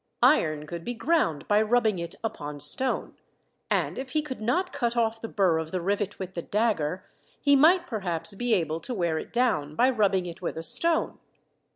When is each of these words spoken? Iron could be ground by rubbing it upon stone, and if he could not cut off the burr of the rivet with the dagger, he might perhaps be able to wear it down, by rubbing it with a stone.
Iron 0.23 0.65
could 0.65 0.83
be 0.83 0.95
ground 0.95 1.47
by 1.47 1.61
rubbing 1.61 1.99
it 1.99 2.15
upon 2.23 2.59
stone, 2.59 3.13
and 3.69 3.99
if 3.99 4.13
he 4.13 4.23
could 4.23 4.41
not 4.41 4.73
cut 4.73 4.97
off 4.97 5.21
the 5.21 5.27
burr 5.27 5.59
of 5.59 5.69
the 5.69 5.79
rivet 5.79 6.17
with 6.17 6.33
the 6.33 6.41
dagger, 6.41 7.05
he 7.39 7.55
might 7.55 7.85
perhaps 7.85 8.33
be 8.33 8.51
able 8.55 8.79
to 8.79 8.95
wear 8.95 9.19
it 9.19 9.31
down, 9.31 9.75
by 9.75 9.91
rubbing 9.91 10.25
it 10.25 10.41
with 10.41 10.57
a 10.57 10.63
stone. 10.63 11.19